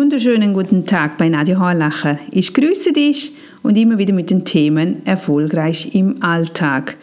[0.00, 2.18] wunderschönen guten Tag bei Nadja Horlacher.
[2.32, 6.96] Ich grüße dich und immer wieder mit den Themen erfolgreich im Alltag.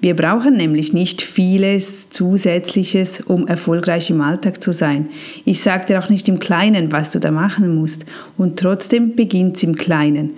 [0.00, 5.08] Wir brauchen nämlich nicht vieles Zusätzliches, um erfolgreich im Alltag zu sein.
[5.46, 8.06] Ich sage dir auch nicht im Kleinen, was du da machen musst.
[8.36, 10.34] Und trotzdem beginnt es im Kleinen.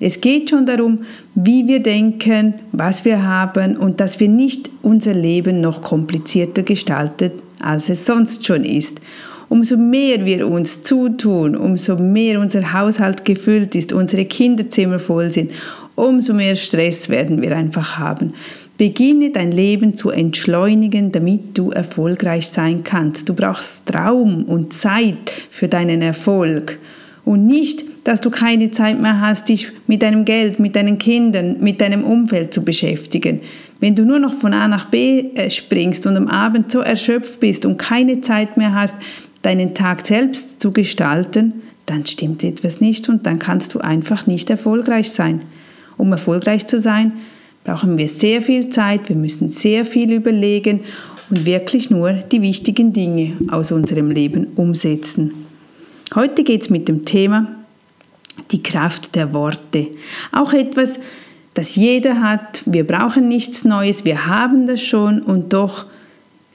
[0.00, 1.02] Es geht schon darum,
[1.36, 7.30] wie wir denken, was wir haben und dass wir nicht unser Leben noch komplizierter gestalten,
[7.60, 9.00] als es sonst schon ist.
[9.54, 15.52] Umso mehr wir uns zutun, umso mehr unser Haushalt gefüllt ist, unsere Kinderzimmer voll sind,
[15.94, 18.34] umso mehr Stress werden wir einfach haben.
[18.78, 23.28] Beginne dein Leben zu entschleunigen, damit du erfolgreich sein kannst.
[23.28, 26.80] Du brauchst Raum und Zeit für deinen Erfolg.
[27.24, 31.58] Und nicht, dass du keine Zeit mehr hast, dich mit deinem Geld, mit deinen Kindern,
[31.60, 33.40] mit deinem Umfeld zu beschäftigen.
[33.80, 37.40] Wenn du nur noch von A nach B äh, springst und am Abend so erschöpft
[37.40, 38.96] bist und keine Zeit mehr hast,
[39.44, 44.48] deinen Tag selbst zu gestalten, dann stimmt etwas nicht und dann kannst du einfach nicht
[44.50, 45.42] erfolgreich sein.
[45.96, 47.12] Um erfolgreich zu sein,
[47.62, 50.80] brauchen wir sehr viel Zeit, wir müssen sehr viel überlegen
[51.30, 55.32] und wirklich nur die wichtigen Dinge aus unserem Leben umsetzen.
[56.14, 57.48] Heute geht es mit dem Thema
[58.50, 59.88] die Kraft der Worte.
[60.32, 60.98] Auch etwas,
[61.54, 62.62] das jeder hat.
[62.66, 65.86] Wir brauchen nichts Neues, wir haben das schon und doch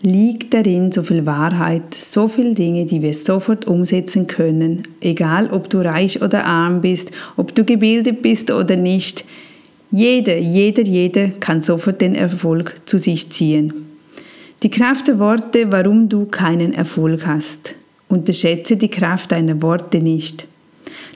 [0.02, 5.70] liegt darin so viel Wahrheit, so viele Dinge, die wir sofort umsetzen können, egal ob
[5.70, 9.26] du reich oder arm bist, ob du gebildet bist oder nicht.
[9.92, 13.74] Jeder, jeder, jeder kann sofort den Erfolg zu sich ziehen.
[14.64, 17.76] Die Kraft der Worte, warum du keinen Erfolg hast.
[18.08, 20.48] Unterschätze die Kraft deiner Worte nicht.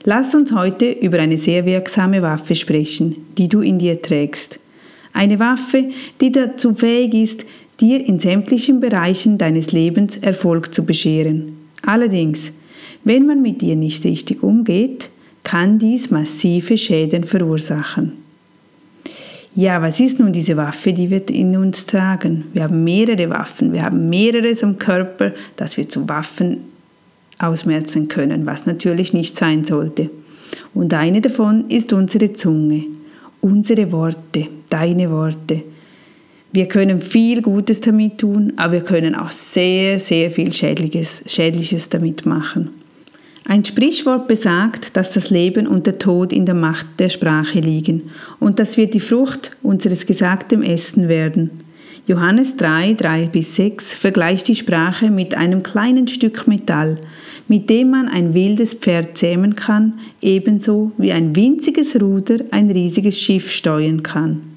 [0.04, 4.60] Lass uns heute über eine sehr wirksame Waffe sprechen, die du in dir trägst.
[5.12, 7.44] Eine Waffe, die dazu fähig ist,
[7.80, 11.56] dir in sämtlichen Bereichen deines Lebens Erfolg zu bescheren.
[11.82, 12.52] Allerdings,
[13.04, 15.10] wenn man mit dir nicht richtig umgeht,
[15.42, 18.12] kann dies massive Schäden verursachen.
[19.56, 22.46] Ja, was ist nun diese Waffe, die wir in uns tragen?
[22.52, 26.58] Wir haben mehrere Waffen, wir haben mehreres am Körper, das wir zu Waffen
[27.38, 30.10] ausmerzen können, was natürlich nicht sein sollte.
[30.72, 32.84] Und eine davon ist unsere Zunge,
[33.40, 35.62] unsere Worte, deine Worte.
[36.54, 41.88] Wir können viel Gutes damit tun, aber wir können auch sehr, sehr viel Schädliches, Schädliches
[41.88, 42.70] damit machen.
[43.44, 48.04] Ein Sprichwort besagt, dass das Leben und der Tod in der Macht der Sprache liegen
[48.38, 51.50] und dass wir die Frucht unseres gesagten Essen werden.
[52.06, 56.98] Johannes 3, 3 bis 6 vergleicht die Sprache mit einem kleinen Stück Metall,
[57.48, 63.18] mit dem man ein wildes Pferd zähmen kann, ebenso wie ein winziges Ruder ein riesiges
[63.18, 64.53] Schiff steuern kann.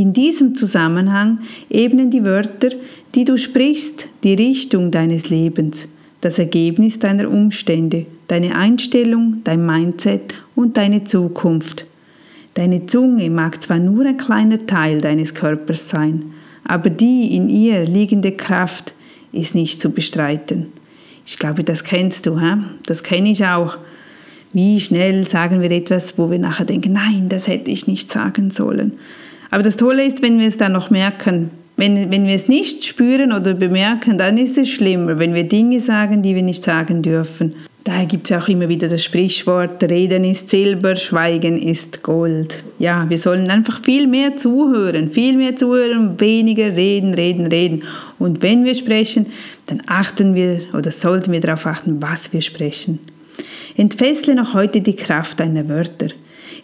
[0.00, 2.70] In diesem Zusammenhang ebnen die Wörter,
[3.14, 5.88] die du sprichst, die Richtung deines Lebens–
[6.22, 11.84] das Ergebnis deiner Umstände, deine Einstellung, dein Mindset und deine Zukunft.
[12.54, 16.32] Deine Zunge mag zwar nur ein kleiner Teil deines Körpers sein,
[16.64, 18.94] aber die in ihr liegende Kraft
[19.32, 20.68] ist nicht zu bestreiten.
[21.26, 22.54] Ich glaube, das kennst du, hä?
[22.86, 23.76] das kenne ich auch.
[24.54, 28.50] Wie schnell sagen wir etwas, wo wir nachher denken, nein, das hätte ich nicht sagen
[28.50, 28.94] sollen.
[29.50, 32.84] Aber das Tolle ist, wenn wir es dann noch merken, wenn, wenn wir es nicht
[32.84, 37.02] spüren oder bemerken, dann ist es schlimmer, wenn wir Dinge sagen, die wir nicht sagen
[37.02, 37.54] dürfen.
[37.84, 42.62] Daher gibt es auch immer wieder das Sprichwort, Reden ist Silber, Schweigen ist Gold.
[42.78, 47.84] Ja, wir sollen einfach viel mehr zuhören, viel mehr zuhören, weniger reden, reden, reden.
[48.18, 49.26] Und wenn wir sprechen,
[49.66, 52.98] dann achten wir oder sollten wir darauf achten, was wir sprechen.
[53.76, 56.08] Entfessle noch heute die Kraft deiner Wörter.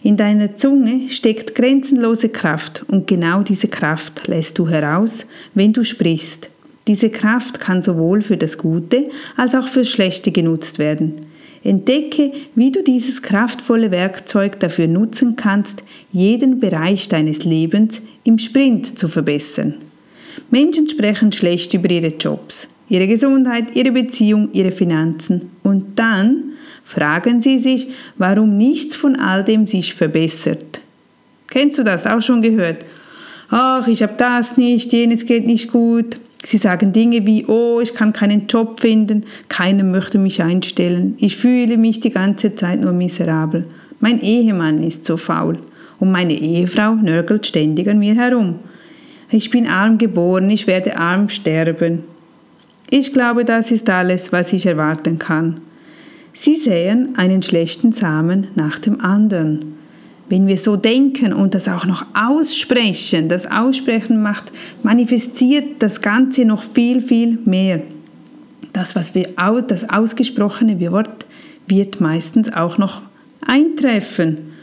[0.07, 5.83] In deiner Zunge steckt grenzenlose Kraft und genau diese Kraft lässt du heraus, wenn du
[5.83, 6.49] sprichst.
[6.87, 11.15] Diese Kraft kann sowohl für das Gute als auch fürs Schlechte genutzt werden.
[11.61, 18.97] Entdecke, wie du dieses kraftvolle Werkzeug dafür nutzen kannst, jeden Bereich deines Lebens im Sprint
[18.97, 19.73] zu verbessern.
[20.49, 26.46] Menschen sprechen schlecht über ihre Jobs, ihre Gesundheit, ihre Beziehung, ihre Finanzen und dann
[26.87, 30.81] fragen Sie sich, warum nichts von all dem sich verbessert.
[31.47, 32.85] Kennst du das auch schon gehört?
[33.49, 36.17] Ach, ich habe das nicht, jenes geht nicht gut.
[36.43, 41.35] Sie sagen Dinge wie, oh, ich kann keinen Job finden, keiner möchte mich einstellen, ich
[41.35, 43.65] fühle mich die ganze Zeit nur miserabel,
[43.99, 45.57] mein Ehemann ist so faul
[45.99, 48.59] und meine Ehefrau nörgelt ständig an mir herum.
[49.29, 52.03] Ich bin arm geboren, ich werde arm sterben.
[52.89, 55.59] Ich glaube, das ist alles, was ich erwarten kann.
[56.39, 59.73] Sie säen einen schlechten Samen nach dem anderen.
[60.29, 64.51] Wenn wir so denken und das auch noch aussprechen, das Aussprechen macht,
[64.83, 67.81] manifestiert das Ganze noch viel, viel mehr.
[68.71, 69.29] Das, was wir,
[69.67, 71.25] das ausgesprochene Wort
[71.67, 73.01] wird meistens auch noch
[73.41, 74.53] eintreffen.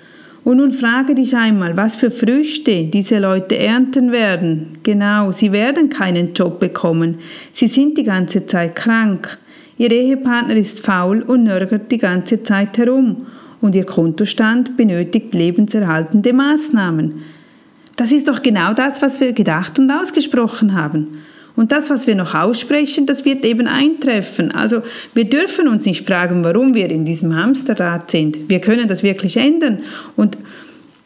[0.45, 4.79] Und nun frage dich einmal, was für Früchte diese Leute ernten werden.
[4.85, 7.19] Genau, sie werden keinen Job bekommen.
[7.53, 9.39] Sie sind die ganze Zeit krank.
[9.77, 13.27] Ihr Ehepartner ist faul und nörgert die ganze Zeit herum.
[13.61, 17.23] Und ihr Kontostand benötigt lebenserhaltende Maßnahmen.
[17.97, 21.13] Das ist doch genau das, was wir gedacht und ausgesprochen haben.
[21.57, 24.51] Und das, was wir noch aussprechen, das wird eben eintreffen.
[24.51, 24.83] Also
[25.15, 28.49] wir dürfen uns nicht fragen, warum wir in diesem Hamsterrad sind.
[28.49, 29.79] Wir können das wirklich ändern.
[30.17, 30.37] Und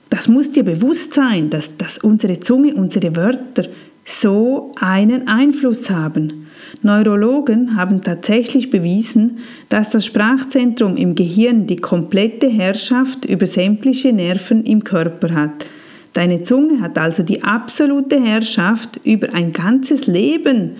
[0.09, 3.67] das muss dir bewusst sein, dass, dass unsere Zunge, unsere Wörter
[4.07, 6.48] so einen Einfluss haben.
[6.83, 14.65] Neurologen haben tatsächlich bewiesen, dass das Sprachzentrum im Gehirn die komplette Herrschaft über sämtliche Nerven
[14.65, 15.67] im Körper hat.
[16.13, 20.73] Deine Zunge hat also die absolute Herrschaft über ein ganzes Leben.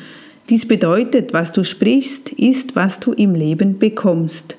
[0.49, 4.57] Dies bedeutet, was du sprichst, ist, was du im Leben bekommst.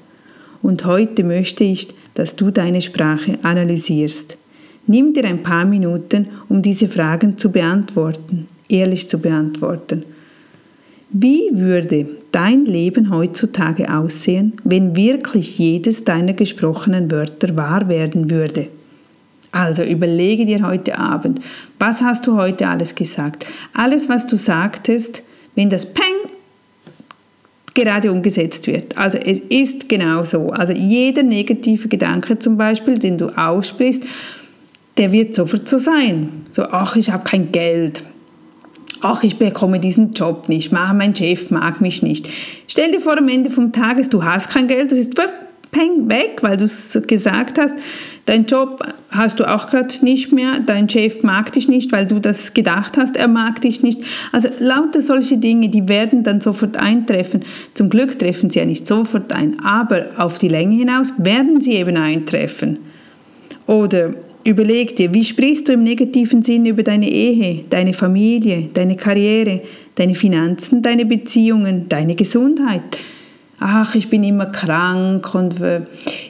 [0.62, 4.38] Und heute möchte ich, dass du deine Sprache analysierst.
[4.88, 10.04] Nimm dir ein paar Minuten, um diese Fragen zu beantworten, ehrlich zu beantworten.
[11.12, 18.68] Wie würde dein Leben heutzutage aussehen, wenn wirklich jedes deiner gesprochenen Wörter wahr werden würde?
[19.52, 21.42] Also überlege dir heute Abend,
[21.80, 23.48] was hast du heute alles gesagt?
[23.74, 25.24] Alles, was du sagtest,
[25.56, 26.04] wenn das Peng
[27.74, 28.96] gerade umgesetzt wird.
[28.98, 30.50] Also es ist genau so.
[30.52, 34.04] Also jeder negative Gedanke zum Beispiel, den du aussprichst,
[34.98, 36.44] der wird sofort so sein.
[36.52, 38.04] So, ach, ich habe kein Geld.
[39.02, 40.72] Ach, ich bekomme diesen Job nicht.
[40.72, 42.30] Mein Chef mag mich nicht.
[42.68, 45.14] Stell dir vor, am Ende vom Tages, du hast kein Geld, das ist
[45.72, 47.76] peng weg, weil du es gesagt hast.
[48.26, 48.82] Dein Job
[49.12, 52.98] hast du auch gerade nicht mehr, dein Chef mag dich nicht, weil du das gedacht
[52.98, 54.02] hast, er mag dich nicht.
[54.32, 57.44] Also lauter solche Dinge, die werden dann sofort eintreffen.
[57.74, 61.74] Zum Glück treffen sie ja nicht sofort ein, aber auf die Länge hinaus werden sie
[61.74, 62.80] eben eintreffen.
[63.66, 64.14] Oder
[64.44, 69.62] überleg dir, wie sprichst du im negativen Sinn über deine Ehe, deine Familie, deine Karriere,
[69.96, 72.98] deine Finanzen, deine Beziehungen, deine Gesundheit?
[73.60, 75.56] ach, ich bin immer krank und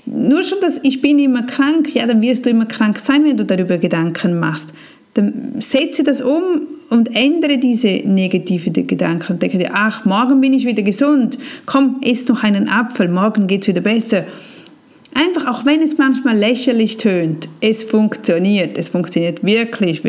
[0.05, 3.37] nur schon das, ich bin immer krank, ja, dann wirst du immer krank sein, wenn
[3.37, 4.73] du darüber Gedanken machst.
[5.13, 6.43] Dann setze das um
[6.89, 11.97] und ändere diese negativen Gedanken und denke dir, ach, morgen bin ich wieder gesund, komm,
[12.01, 14.25] iss noch einen Apfel, morgen geht es wieder besser.
[15.19, 20.01] Einfach, auch wenn es manchmal lächerlich tönt, es funktioniert, es funktioniert wirklich.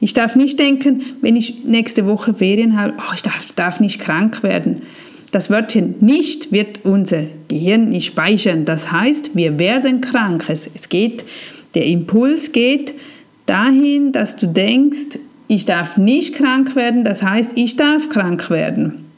[0.00, 3.98] Ich darf nicht denken, wenn ich nächste Woche Ferien habe, oh, ich darf, darf nicht
[3.98, 4.82] krank werden.
[5.30, 8.66] Das Wörtchen nicht wird unser Gehirn nicht speichern.
[8.66, 10.44] Das heißt, wir werden krank.
[10.48, 11.24] Es, es geht,
[11.74, 12.92] der Impuls geht
[13.46, 15.18] dahin, dass du denkst,
[15.48, 17.04] ich darf nicht krank werden.
[17.04, 19.11] Das heißt, ich darf krank werden.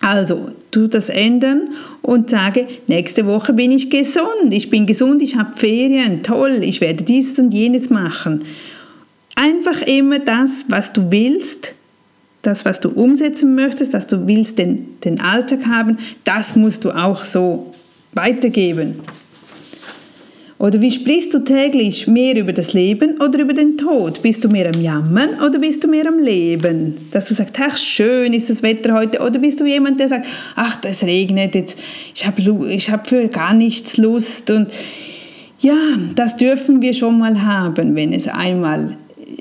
[0.00, 1.70] Also, tu das ändern
[2.00, 4.50] und sage, nächste Woche bin ich gesund.
[4.50, 8.44] Ich bin gesund, ich habe Ferien, toll, ich werde dieses und jenes machen.
[9.36, 11.74] Einfach immer das, was du willst,
[12.40, 16.92] das, was du umsetzen möchtest, dass du willst den, den Alltag haben, das musst du
[16.92, 17.74] auch so
[18.12, 19.00] weitergeben.
[20.60, 24.20] Oder wie sprichst du täglich mehr über das Leben oder über den Tod?
[24.20, 26.98] Bist du mehr am Jammern oder bist du mehr am Leben?
[27.12, 29.20] Dass du sagst, ach schön ist das Wetter heute.
[29.20, 30.26] Oder bist du jemand, der sagt,
[30.56, 31.78] ach es regnet jetzt,
[32.14, 34.50] ich habe ich hab für gar nichts Lust.
[34.50, 34.70] Und
[35.60, 35.78] ja,
[36.14, 38.98] das dürfen wir schon mal haben, wenn es einmal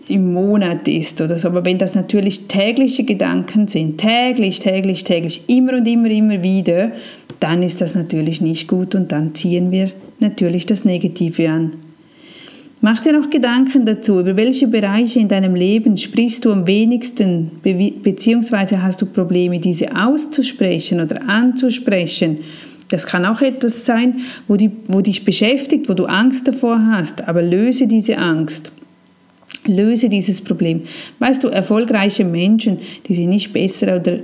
[0.10, 1.48] im Monat ist oder so.
[1.48, 6.92] Aber wenn das natürlich tägliche Gedanken sind, täglich, täglich, täglich, immer und immer, immer wieder,
[7.39, 11.72] dann ist das natürlich nicht gut und dann ziehen wir natürlich das Negative an.
[12.82, 17.51] Mach dir noch Gedanken dazu, über welche Bereiche in deinem Leben sprichst du am wenigsten,
[17.62, 22.39] be beziehungsweise hast du Probleme, diese auszusprechen oder anzusprechen.
[22.88, 27.28] Das kann auch etwas sein, wo, die, wo dich beschäftigt, wo du Angst davor hast,
[27.28, 28.72] aber löse diese Angst.
[29.70, 30.84] Löse dieses Problem.
[31.20, 34.20] Weißt du, erfolgreiche Menschen, die sind nicht besser oder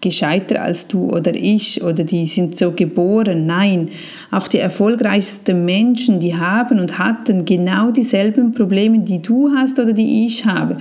[0.00, 3.46] gescheiter als du oder ich oder die sind so geboren.
[3.46, 3.90] Nein,
[4.30, 9.92] auch die erfolgreichsten Menschen, die haben und hatten genau dieselben Probleme, die du hast oder
[9.92, 10.78] die ich habe.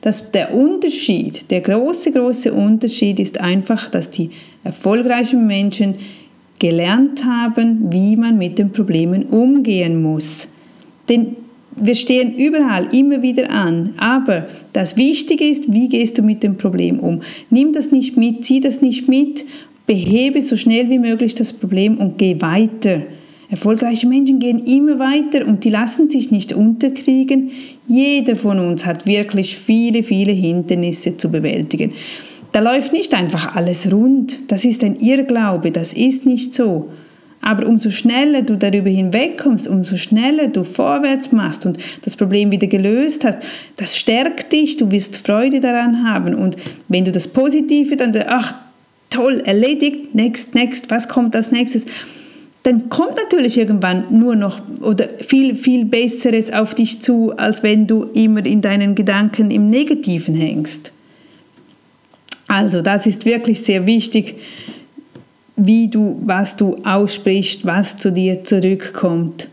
[0.00, 4.30] Das, der Unterschied, der große, große Unterschied ist einfach, dass die
[4.64, 5.96] erfolgreichen Menschen
[6.58, 10.48] gelernt haben, wie man mit den Problemen umgehen muss.
[11.08, 11.36] Denn
[11.80, 16.56] wir stehen überall immer wieder an, aber das Wichtige ist, wie gehst du mit dem
[16.56, 17.20] Problem um?
[17.50, 19.44] Nimm das nicht mit, zieh das nicht mit,
[19.86, 23.02] behebe so schnell wie möglich das Problem und geh weiter.
[23.50, 27.50] Erfolgreiche Menschen gehen immer weiter und die lassen sich nicht unterkriegen.
[27.86, 31.92] Jeder von uns hat wirklich viele, viele Hindernisse zu bewältigen.
[32.52, 34.50] Da läuft nicht einfach alles rund.
[34.50, 36.90] Das ist ein Irrglaube, das ist nicht so.
[37.40, 42.66] Aber umso schneller du darüber hinwegkommst, umso schneller du vorwärts machst und das Problem wieder
[42.66, 43.38] gelöst hast,
[43.76, 46.34] das stärkt dich, du wirst Freude daran haben.
[46.34, 46.56] Und
[46.88, 48.54] wenn du das Positive dann, ach
[49.10, 51.84] toll, erledigt, next, next, was kommt als nächstes?
[52.64, 57.86] Dann kommt natürlich irgendwann nur noch oder viel, viel Besseres auf dich zu, als wenn
[57.86, 60.92] du immer in deinen Gedanken im Negativen hängst.
[62.48, 64.36] Also das ist wirklich sehr wichtig,
[65.58, 69.48] wie du, was du aussprichst, was zu dir zurückkommt.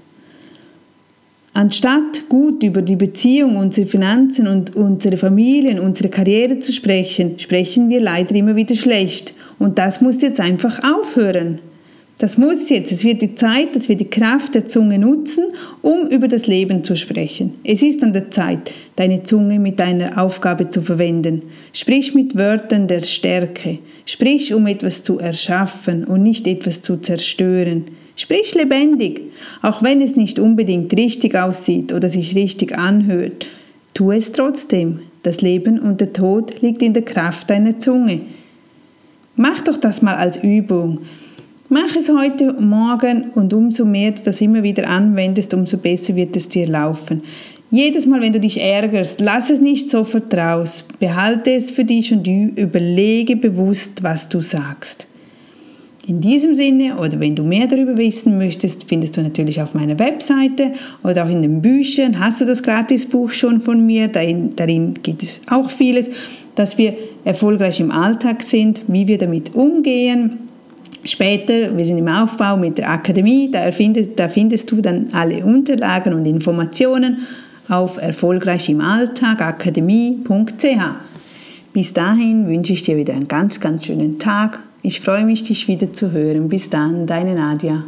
[1.53, 7.89] Anstatt gut über die Beziehung, unsere Finanzen und unsere Familien, unsere Karriere zu sprechen, sprechen
[7.89, 9.33] wir leider immer wieder schlecht.
[9.57, 11.59] Und das muss jetzt einfach aufhören.
[12.17, 12.93] Das muss jetzt.
[12.93, 15.45] Es wird die Zeit, dass wir die Kraft der Zunge nutzen,
[15.81, 17.55] um über das Leben zu sprechen.
[17.65, 21.41] Es ist an der Zeit, deine Zunge mit deiner Aufgabe zu verwenden.
[21.73, 23.79] Sprich mit Wörtern der Stärke.
[24.05, 27.85] Sprich, um etwas zu erschaffen und nicht etwas zu zerstören.
[28.15, 29.21] Sprich lebendig,
[29.61, 33.45] auch wenn es nicht unbedingt richtig aussieht oder sich richtig anhört.
[33.93, 34.99] Tu es trotzdem.
[35.23, 38.21] Das Leben und der Tod liegt in der Kraft deiner Zunge.
[39.35, 40.99] Mach doch das mal als Übung.
[41.67, 46.35] Mach es heute, morgen und umso mehr du das immer wieder anwendest, umso besser wird
[46.35, 47.23] es dir laufen.
[47.71, 50.85] Jedes Mal, wenn du dich ärgerst, lass es nicht sofort raus.
[50.99, 55.07] Behalte es für dich und überlege bewusst, was du sagst.
[56.05, 59.97] In diesem Sinne, oder wenn du mehr darüber wissen möchtest, findest du natürlich auf meiner
[59.97, 62.19] Webseite oder auch in den Büchern.
[62.19, 64.07] Hast du das Gratisbuch schon von mir?
[64.07, 66.11] Darin, darin gibt es auch vieles,
[66.53, 66.93] dass wir
[67.23, 70.44] erfolgreich im Alltag sind, wie wir damit umgehen
[71.05, 75.45] Später, wir sind im Aufbau mit der Akademie, da, erfindet, da findest du dann alle
[75.45, 77.27] Unterlagen und Informationen
[77.69, 80.65] auf erfolgreich im Alltag akademie.ch.
[81.73, 84.59] Bis dahin wünsche ich dir wieder einen ganz, ganz schönen Tag.
[84.81, 86.49] Ich freue mich, dich wieder zu hören.
[86.49, 87.83] Bis dann, deine Nadia.